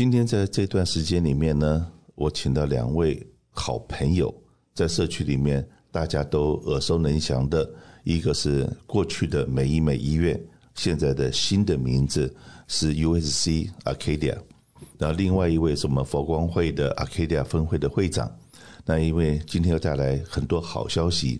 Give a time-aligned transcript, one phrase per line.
[0.00, 4.34] 今天在这段时间里面呢，我请到两位好朋友，
[4.72, 7.70] 在社区里面大家都耳熟能详的，
[8.02, 10.42] 一个是过去的美医美医院，
[10.74, 12.34] 现在的新的名字
[12.66, 14.38] 是 USC Arcadia，
[14.96, 18.34] 那另外一位是我们佛光会的 Arcadia 分会的会长。
[18.86, 21.38] 那因为今天要带来很多好消息，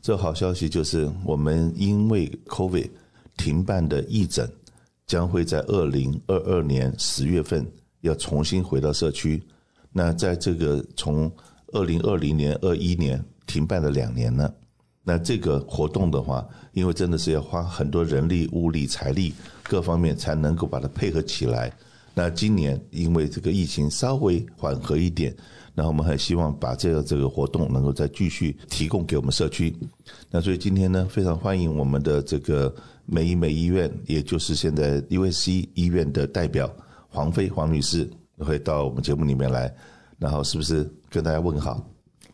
[0.00, 2.88] 这好消息就是我们因为 COVID
[3.36, 4.48] 停办的义诊，
[5.08, 7.66] 将会在二零二二年十月份。
[8.00, 9.42] 要重新回到社区，
[9.92, 11.30] 那在这个从
[11.72, 14.52] 二零二零年、二一年停办了两年呢，
[15.02, 21.72] 那这个活动的话，因为真的是要花很多人力、物力、财力各方面才能够把它配合起来。
[22.14, 25.36] 那今年因为这个疫情稍微缓和一点，
[25.74, 29.74] 那我们还希望把这个这个活动能够再继续提供给我们社区。
[30.30, 36.74] 那所以今天呢，非常欢迎我们的这个美医美医院，也就是现在 USC 医院的代表。
[37.16, 38.06] 黄飞黄女士
[38.40, 39.74] 会到我们节目里面来，
[40.18, 41.82] 然后是不是跟大家问好？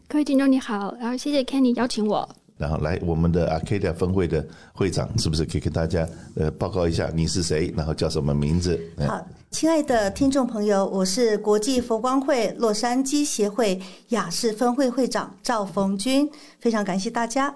[0.09, 2.29] 各位听众你好，然后谢谢 Kenny 邀请我。
[2.59, 8.77] 然后来我们的 Arcadia 分会的会长，是不是可以跟大家呃报告一下你是谁，然后叫什么名字？
[9.07, 17.55] 好，亲爱的听众朋友，我是国际佛光会洛杉矶协会雅士分会会长赵逢君，非常感谢大家。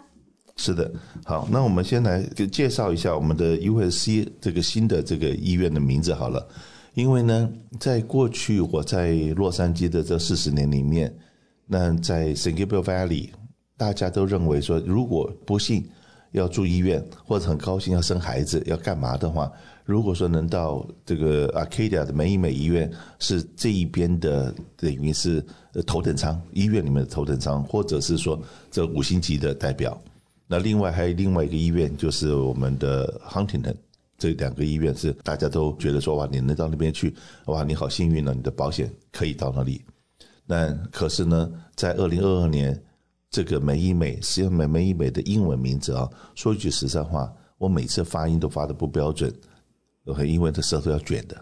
[0.57, 0.89] 是的，
[1.25, 6.47] 好，那我们先来介绍一下我们的 USC 这个新的这个医院的名字好了。
[6.97, 11.15] 因为呢，在过去我在洛杉矶的这四十年里面，
[11.67, 13.29] 那在 San Gabriel Valley，
[13.77, 15.87] 大家都认为说，如果不幸
[16.33, 19.53] 要住医院，或者很高兴要生孩子要干嘛的话，
[19.85, 25.45] 如果说能到这个 Arcadia 的美医美医院，是这一边的等于是
[25.87, 30.01] 头等舱医院里面的头等舱，或者是说这五星级的代表。
[30.47, 33.77] 那另外还有另外一个医院，就是我们的 Huntington。
[34.19, 37.15] 这两个医院是大家都觉得说，哇，你能到那边去，
[37.47, 39.85] 哇，你好幸运了，你的保险可以到那里。
[40.47, 42.81] 那可是呢，在二零二二年，
[43.31, 49.33] 这个美医美实际上美美医美的英文名字啊，说一句实在话，我每次发音都发的不标准
[50.25, 51.37] 因为这舌头要卷的。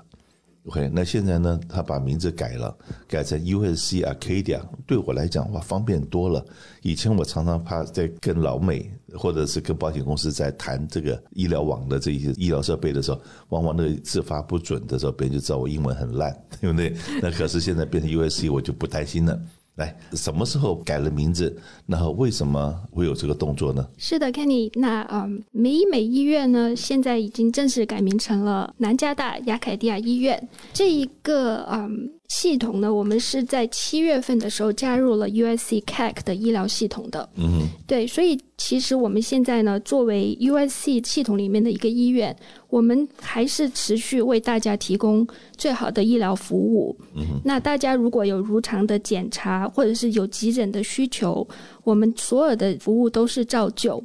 [0.66, 2.74] OK，那现在呢，他把名字改了，
[3.06, 6.42] 改成 USC Arcadia，对我来讲哇，方便多了。
[6.80, 13.20] 以前我常常怕在跟老美或者是跟保险公司在谈这个医疗网的这些医疗设备的时候，
[13.50, 16.96] 往往那个字发不准的时候，别人就知道我英文很烂，对不对？
[17.20, 19.38] 那可是现在变成 USC，我就不担心了。
[19.76, 21.56] 来，什么时候改了名字？
[21.86, 23.86] 然后为什么会有这个动作呢？
[23.98, 30.48] 是的，Kenny，那嗯，美医美医院呢，现在已经正式改名成了南加大雅凯迪亚医院。
[30.72, 32.10] 这一个嗯。
[32.28, 37.28] 系统呢，我们是在七月份的时候加入了 USC CAC 的医疗系统的。
[37.36, 42.34] 嗯，对，所以其实我们现在呢，作为 USC 系统里面的一个医院，
[42.68, 45.26] 我们还是持续为大家提供
[45.56, 46.96] 最好的医疗服务。
[47.14, 51.46] 嗯，那大家如果有如常的检查，或者是有急诊的需求，
[51.84, 54.02] 我们所有的服务都是照旧。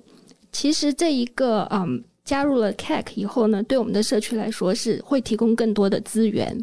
[0.52, 2.04] 其实这一个嗯。
[2.26, 6.56] 加入了 CAC 以后呢，对我们的社区来说是会提供更多的资源，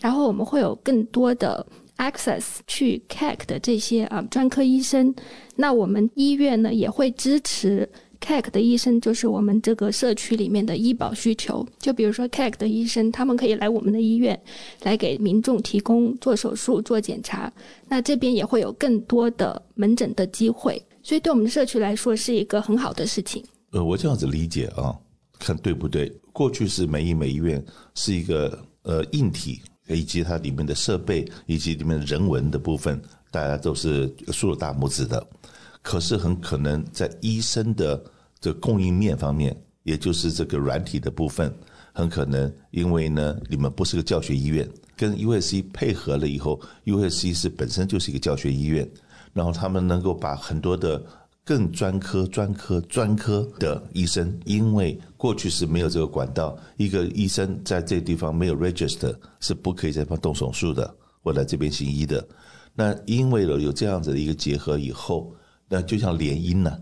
[0.00, 1.66] 然后我们会有更多的
[1.96, 5.14] access 去 CAC 的这些啊专科医生。
[5.56, 7.88] 那我们医院呢也会支持
[8.20, 11.66] CAC 的医生，就是我们这个社区里面的医保需求。
[11.78, 14.40] 就比如说 CAC 的医生，他们可以来我们的医院
[14.82, 17.52] 来给民众提供做手术、做检查。
[17.88, 23.44] 那这边也会有更多的门诊的机会，所以对我们的社区来说是一个很好的事情。
[23.70, 24.96] 呃，我这样子理解啊。
[25.40, 26.12] 看对不对？
[26.32, 27.64] 过去是美医美医院
[27.94, 33.00] 是一个呃硬体，以及它里面的设备以及里面人文的部分，
[33.30, 35.26] 大家都是竖了大拇指的。
[35.82, 38.02] 可是很可能在医生的
[38.40, 41.52] 这供应面方面，也就是这个软体的部分，
[41.92, 48.88] 很可能因为呢，你们不是个教学医院，跟 USC 配合了以后，USC 是本身就是一个教学医院，
[49.32, 51.02] 然后他们能够把很多的。
[51.48, 62.22] 更专科、专科、专科的医生，因为过去是没有这个管道，一个医生在这个地方没有 register 是不可以在这边动手术的，或来这边行医的。
[62.74, 65.32] 那因为了有这样子的一个结合以后，
[65.70, 66.78] 那就像联姻呢？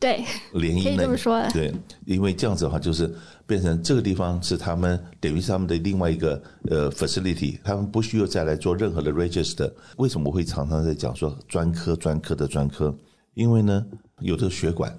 [0.00, 0.24] 对，
[0.54, 0.84] 联姻呢？
[0.84, 1.40] 可以这么说。
[1.52, 1.72] 对，
[2.04, 3.14] 因为这样子的话，就是
[3.46, 9.72] 变成这个地方是他们等于是他们的另外一个呃 facility，他们不需要再来做任何的 register。
[9.98, 12.92] 为什么我会常常在讲说专科、专科的专科？
[13.34, 13.86] 因为呢，
[14.20, 14.98] 有这个血管，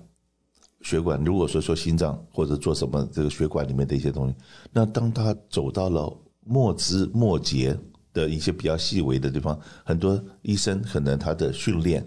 [0.81, 4.35] 血管如果说说心脏或者做什么这个血管里面的一些东西，
[4.71, 7.77] 那当他走到了末枝末节
[8.13, 12.05] 的一些比较细微的地方，很多医生可能他的训练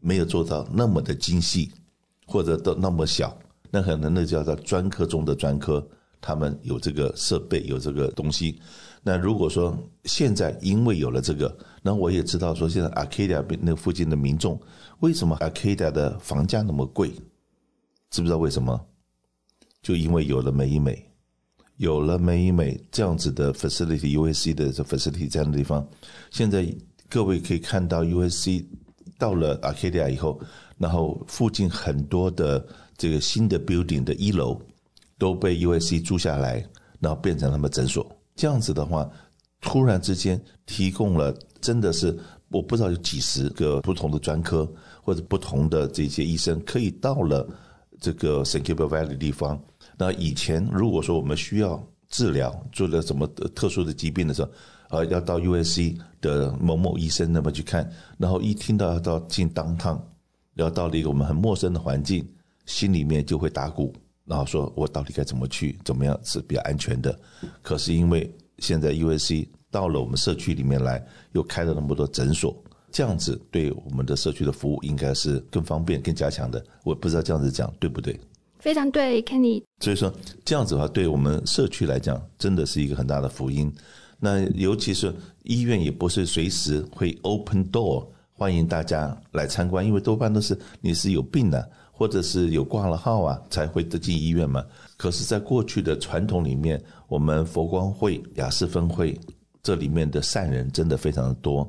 [0.00, 1.70] 没有做到那么的精细，
[2.26, 3.38] 或者都那么小，
[3.70, 5.86] 那可能那叫做专科中的专科。
[6.20, 8.60] 他们有这个设备，有这个东西。
[9.02, 14.60] 那如果说现在因为有了这个，那我也知道说现在 Arcadia 那附近的民众
[15.00, 17.10] 为什么 Arcadia 的房价那么贵？
[18.10, 18.78] 知不知道为什么？
[19.80, 21.10] 就因为有了美医美，
[21.76, 25.88] 有了美医美这样子的 facility，USC 的这 facility 这样的地方，
[26.30, 26.66] 现在
[27.08, 28.64] 各位可以看到 USC
[29.16, 30.40] 到了 Arcadia 以后，
[30.76, 32.66] 然后附近很多的
[32.96, 34.60] 这个新的 building 的一楼
[35.18, 36.64] 都被 USC 租下来，
[37.00, 38.06] 然后变成他们诊所。
[38.36, 39.10] 这样子的话，
[39.60, 42.16] 突然之间提供了，真的是
[42.50, 44.70] 我不知道有几十个不同的专科
[45.02, 47.46] 或者不同的这些医生，可以到了
[48.00, 49.60] 这个 San Gabriel Valley 的地方。
[49.96, 54.48] 那以前如果说我们需要治疗，做了什么特殊的疾病的时候，
[54.90, 60.00] 呃，要到 USC 的某某医生那么去看，然后一听到要到进 downtown，
[60.54, 62.24] 要到了一个我们很陌生的环境，
[62.66, 63.92] 心里面就会打鼓。
[64.28, 65.78] 然后说，我到底该怎么去？
[65.84, 67.18] 怎么样是比较安全的？
[67.62, 71.02] 可是因为现在 USC 到了我们社区里面来，
[71.32, 72.54] 又开了那么多诊所，
[72.92, 76.62] 这样子对我们的社区的服务应该是更方便、更加强的。
[76.84, 78.20] 我不知道这样子讲对不对？
[78.58, 79.62] 非常对，Kenny。
[79.80, 80.12] 所以说
[80.44, 83.72] 这样子的话，对我们社区来讲，真的是一个很大的福音。
[84.20, 85.14] 那尤其是
[85.44, 91.70] 医院也不是随时会 open door 欢迎大家来参观，因为多半都是你是有病的。
[91.98, 94.64] 或者是有挂了号啊，才会得进医院嘛。
[94.96, 99.18] 可是，在过去的传统里面，我们佛光会雅士分会
[99.64, 101.68] 这里面的善人真的非常的多。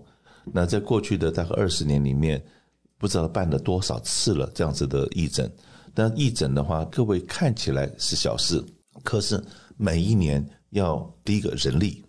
[0.54, 2.40] 那在过去的大概二十年里面，
[3.00, 5.52] 不知道办了多少次了这样子的义诊。
[5.96, 8.64] 但义诊的话，各位看起来是小事，
[9.04, 9.44] 可是
[9.78, 12.04] 每一年要第一个人力，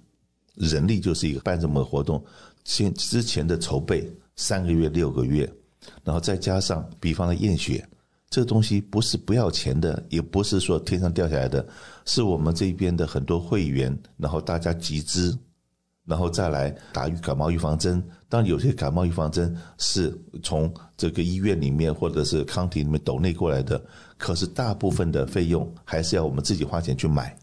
[0.56, 2.22] 人力就是一个办这么个活动，
[2.64, 4.06] 先之前的筹备
[4.36, 5.50] 三个月、六个月，
[6.04, 7.82] 然后再加上比方的验血。
[8.30, 11.66] 这个东西不是不要钱的，也不是说天上掉下来的，
[12.04, 15.36] 是我们这边的很多会员，然后大家集资，
[16.06, 18.00] 然后再来打感冒预防针。
[18.28, 23.84] 当然，有些感冒预防针是从这个医院里面或者是康体里面抖内过来的，
[24.16, 27.36] 可是大部分的费用还是要我们自己花钱去买。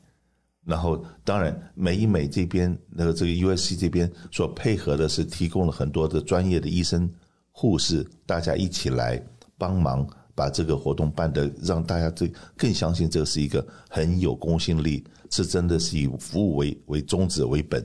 [0.65, 7.09] 然后，当然美医美这边那个这个 USC 这边所配合的是提供了很多的专业的医生、
[7.51, 9.21] 护士，大家一起来
[9.57, 10.07] 帮忙。
[10.37, 17.83] 把这个活动办得让大家最更相信这是一个很有公信力，是真的是以服务为为宗旨为本。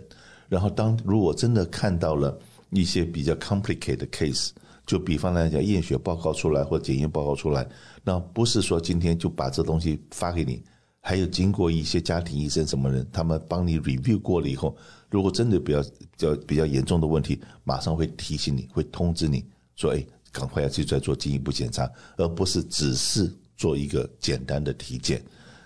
[0.50, 2.38] 然后当如果真的看到了
[2.68, 4.50] 一些比较 complicated case，
[4.84, 7.66] 就比方来讲验血报告出来或检验报告出来，
[8.04, 10.62] 那不是说今天就把这东西发给你，
[11.00, 14.76] 还有经过一些家庭医生什么人，他们帮你 review 过了以后，
[15.08, 19.42] 如果真的比较比较比较严重的问题，马上会提醒你，会通知你
[19.74, 20.04] 说，哎。
[20.32, 25.22] 赶快要去再做进一步检查，而不是只是做一个简单的体检。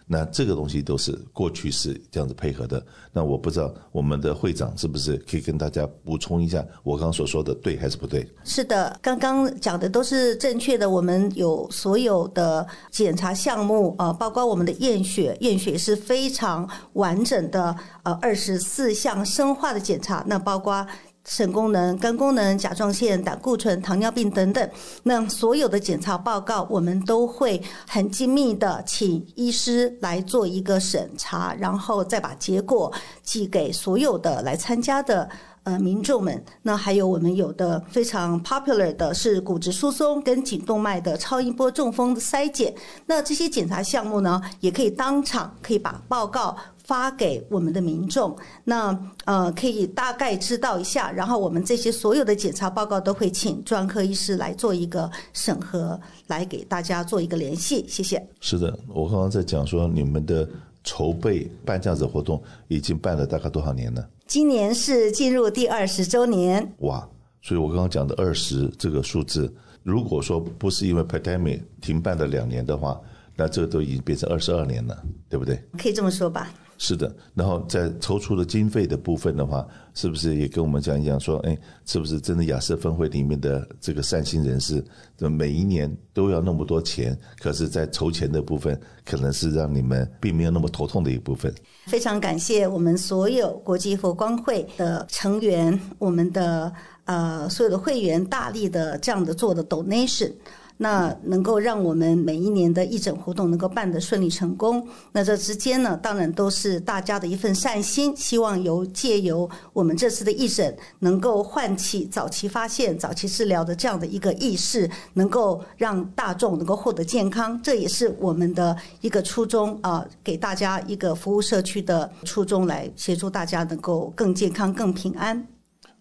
[0.09, 2.81] 那这个东西都是过去是这样子配合的。
[3.13, 8.25] 那我不知道我们的会长是不是可以跟大家补充一下，我刚刚所说的对还是不对？
[8.45, 10.89] 是的，刚刚讲的都是正确的。
[10.89, 17.75] 我们有所有的检查项目啊，包括我们的验血，验血是非常完整的，
[18.05, 20.87] 呃，二十四项生化的检查，那包括。
[21.29, 24.71] 肾功能、肝功能、甲状腺、胆固醇、糖尿病等等，
[25.03, 32.93] 那所有的检查报告，我们都会很精密的请医师来做一个审查，然后再把结果
[33.23, 35.29] 寄给所有的来参加的
[35.65, 36.43] 呃民众们。
[36.63, 42.73] 那还有我们有的非常 popular 的是骨质疏松跟颈动脉的超音波中风的筛检。
[43.07, 46.57] 那这些检查项目呢，也可以当场可以把报告。
[46.87, 57.85] 发给我们的民众，那呃可以大概知道一下，然后我们这些所有的检查报告都会请专科医师来做一个审核，来给大家做一个联系。
[57.89, 58.25] 谢谢。
[58.41, 60.49] 是的，我刚刚在讲说你们的
[60.85, 64.05] 筹备办这样子活动已经办了大概多少年呢？
[64.27, 66.73] 今年是进入第二十周年。
[66.79, 67.09] 哇，
[67.43, 69.53] 所以我刚刚讲的二十这个数字，
[69.83, 73.01] 如果说不是因为 pandemic 停办了两年的话，
[73.35, 74.97] 那这都已经变成二十二年了，
[75.29, 75.61] 对不对？
[75.77, 76.49] 可以这么说吧。
[76.79, 84.85] 是的，然后在筹出的经费的部分的话，是不是也跟我们讲一讲说，哎，是不是真的雅士分会里面的这个善心人士，
[85.19, 91.53] 每一年都要那么多钱，可是，在筹钱的部分，可能是让你们并没有那么头痛的一部分。
[91.87, 96.71] 非常感谢我们所有国际佛光会的成员，我们的
[97.05, 100.33] 呃所有的会员大力的这样的做的 donation。
[100.79, 104.87] 那能够让我们每一年的义诊活动能够办得顺利成功。
[105.13, 117.61] 那这之间呢，当然都是大家的一份善心，希望由借由我们这次的义诊，能够唤起早期发现、早期治疗的这样的一个意识，能够让大众能够获得健康。
[117.63, 125.56] 这也是我们的一个初衷啊，给大家一个服务社区的初衷，来协助大家能够更健康、更平安。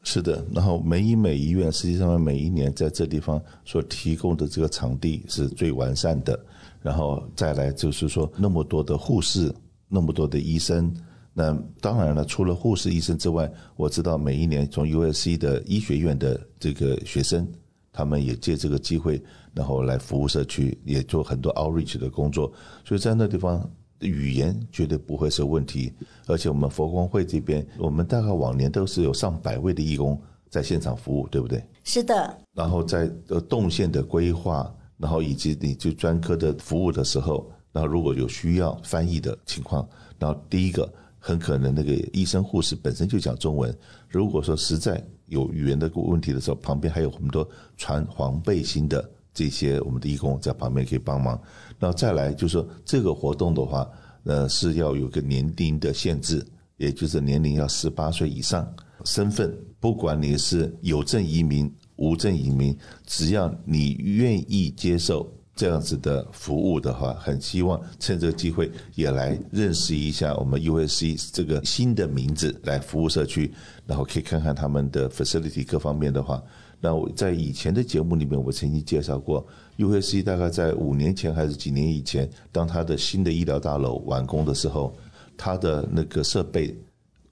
[0.07, 6.39] 是的，然后美医美医院实际上每一年在这地方所提供的这个场地是最完善的，
[6.79, 9.51] 然后再来就是说那么多的护士，
[9.89, 10.95] 那么多的医生，
[11.33, 17.45] 那当然了，除了护士、医生之外，我知道每一年从 USC 的医学院的这个学生，
[17.91, 19.19] 他们也借这个机会，
[19.55, 22.53] 然后来服务社区，也做很多 outreach 的工作，
[22.85, 23.67] 所以在那地方。
[24.05, 25.91] 语言绝对不会是问题，
[26.27, 30.19] 而且我们佛光会这边，我们大概往年都是有上百位的义工
[30.49, 31.63] 在现场服务，对不对？
[31.83, 32.37] 是的。
[32.53, 43.75] 然后在呃动线的规划，然后以及你就专科的服务的时候，然后如果有需要翻译的情况，然后第一个很可能那个医生护士本身就讲中文，
[44.07, 49.09] 如果说实在有语言的问题的时候，旁边还有很多穿黄背心的。
[49.35, 51.39] 这些我们的义工在旁边可以帮忙，
[51.77, 53.87] 那再来就是说这个活动的话，
[54.23, 56.43] 呃是要有个年龄的限制，
[56.77, 58.65] 也就是年龄要十八岁以上，
[59.03, 62.75] 身份不管你是有证移民、无证移民，
[63.05, 73.53] 只要你愿意接受这样子的服务的话，很希望趁这个机会也来认识一下我们 USC 这个新的名字，来服务社区，
[73.85, 76.41] 然后可以看看他们的 facility 各方面的话。
[76.85, 79.43] 那我在以前的节目里面，我曾经介绍过
[79.79, 84.95] ，USC 大概在五年前还是几年以前，当他的新的医疗大楼完工的时候，
[85.35, 86.77] 他的那个设备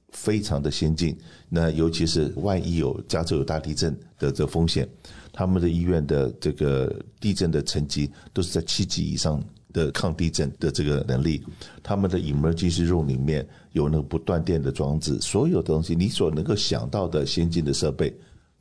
[0.09, 1.15] 非常的先进。
[1.49, 4.89] 那尤其是万一有加州有大地震的这风险，
[5.31, 6.91] 他们的医院的这个
[7.21, 9.39] 地震的层级都是在七级以上
[9.71, 11.43] 的抗地震的这个能力。
[11.83, 18.11] 他们的 emergency room 里面有那个不断电的装置，所有的东西你所能够想到的先进的设备。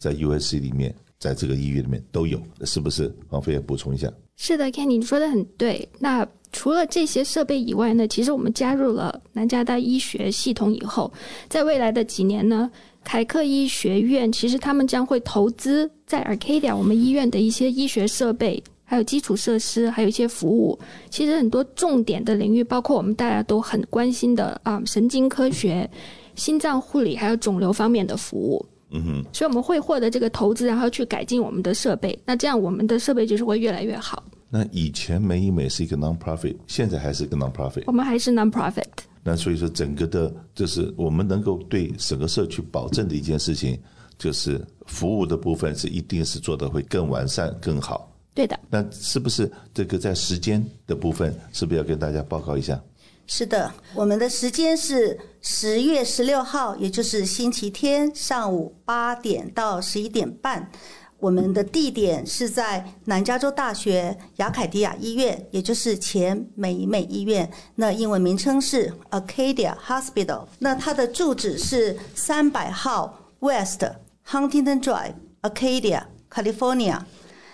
[0.03, 3.15] 在 USC 里面，在这个医院里面都有，是不是？
[3.31, 4.13] 王菲也补充一下。
[4.37, 5.89] 是的，Kenny，你说的很对。
[6.01, 11.13] 那除了这些设备以外呢，其实我们加入了南加大医学系统以后，
[11.49, 12.69] 在未来的几年呢，
[13.05, 20.77] 凯克医学院其实他们将会投资在 Arcadia 我们医院的一些医学设备，还有基础设施，还有一些服务。
[21.11, 25.89] 其实很多重点的领域，包括我们大家都很关心的啊，神经科学、
[26.35, 28.67] 心脏护理，还有肿瘤方面的服务。
[28.93, 32.19] 嗯哼，所以我们会获得这个投资，然后去改进我们的设备。
[32.25, 34.23] 那这样我们的设备就是会越来越好。
[34.51, 37.85] 那以前美医美是一个 non-profit，现在还是一个 non-profit。
[37.87, 38.85] 我们还是 non-profit。
[39.25, 43.79] 那所以说，整个的，就是我们能够对整个社区保证的一件事情，
[44.19, 48.13] 就是服务的部分是一定是做的会更完善、更好。
[48.35, 48.59] 对的。
[48.69, 52.79] 那是不是这个在时间的部分，是不是要跟大家报告一下？
[53.35, 60.71] 是的，我们的时间是十月十六号，也就是星期天上午八点到十一点半。
[61.19, 67.51] 我们的地点是在南加州大学亚凯迪亚医院，也就是前美美医院。
[67.77, 70.45] 那英文名称是 Acadia Hospital。
[70.59, 73.83] 那它的住址是三百号 West
[74.29, 77.01] Huntington Drive, Acadia, California。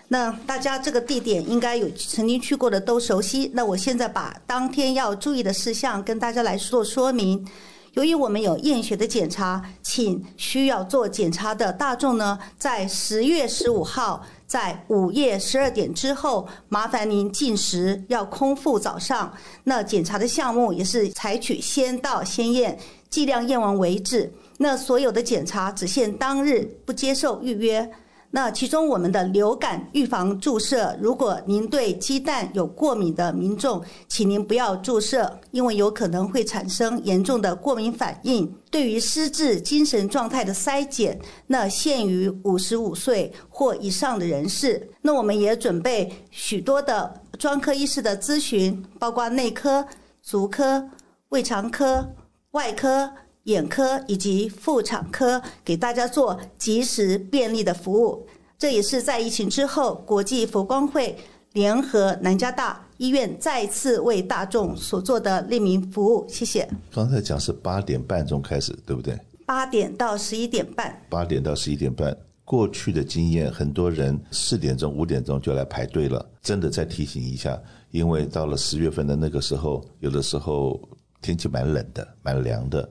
[0.08, 3.50] 那大家这个地点应该有曾经去过的都熟悉。
[3.54, 7.46] 那我现在把当天要注意的事项跟大家来做说明。
[7.92, 19.34] 由于我们有验血的检查，请需要做检查的大众呢，在十月十五号在午夜十二点之后，麻烦您进食，要空腹早上。
[19.64, 22.78] 那检查的项目也是采取先到先验，
[23.10, 24.32] 剂量验完为止。
[24.58, 27.90] 那所有的检查只限当日，不接受预约。
[28.30, 38.54] 那其中我们的流感预防注射，如果您对鸡蛋有过敏的民众，请您不要注射，因为有可能会产生严重的过敏反应。
[38.70, 44.90] 对于失智精神状态的筛检，那限于五十五岁或以上的人士。
[45.00, 49.86] 那我们也准备许多的专科医师的咨询，包括内科、
[50.20, 50.86] 足科、
[51.30, 52.06] 胃肠科、
[52.50, 53.10] 外科。
[53.44, 58.26] 眼科以及妇产科给大家做及时便利的服务，
[58.58, 61.16] 这也是在疫情之后，国际佛光会
[61.52, 66.26] 联合南加大医院再次为大众所做的利民服务。
[66.28, 66.68] 谢谢。
[66.92, 69.18] 刚才讲是八点半钟开始，对不对？
[69.46, 71.02] 八点到十一点半。
[71.08, 72.16] 八点到十一点半。
[72.44, 76.26] 过去的经验，很多人四点钟、五点钟就来排队了。
[76.42, 80.80] 真的再提醒一下，因为到了十月份的那个时候，有的时候
[81.20, 82.88] 天气蛮冷的，蛮凉的。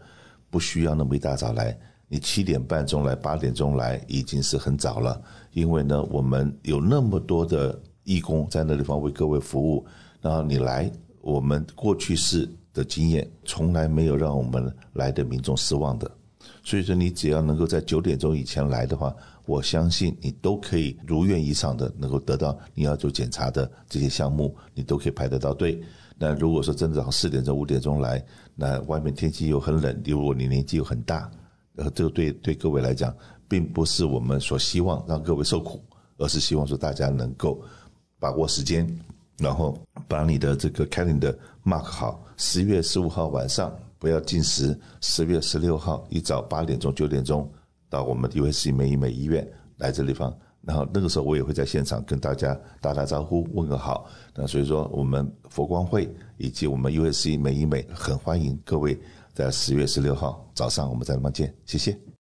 [0.50, 1.78] 不需要那么一大早来，
[2.08, 5.22] 你七点半钟来，八点钟来已经是很早了。
[5.52, 9.86] 因为呢，我们有那么多的义工在那地方为各位服务。
[10.22, 16.10] 然后你来，我们过去式的经验从来没有让我们来的民众失望的。
[16.64, 25.82] 所以说，你只要能够在九点钟以前来的话，我相信你都可以如愿以偿的能够得到你要做检查的这些项目，你都可以排得到队。
[26.20, 28.24] 那如果说真的早上四点钟、五点钟来，
[28.56, 31.30] 那外面天气又很冷，如果你年纪又很大，
[31.76, 33.16] 呃，这个对对各位来讲，
[33.48, 35.80] 并不是我们所希望让各位受苦，
[36.18, 37.62] 而是希望说大家能够
[38.20, 38.88] 把握时间，
[39.38, 47.48] 然后把你的这个 calendar mark 好，十月十五号晚上不要进食，十月十六号一早八点钟、九点钟
[47.90, 49.48] 到我们 USC 美医美医院
[49.78, 50.36] 来这地方。
[50.68, 54.06] 然后那个时候我也会在现场跟大家打打招呼，问个好。
[54.36, 59.00] 那所以说我们佛光会以及我们 USC 美医美很欢迎各位
[59.34, 61.98] 在十月十六号早上我们在那边见，谢谢。